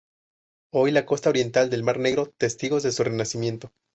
[0.73, 3.71] Hoy la costa oriental del Mar Negro testigos de su renacimiento.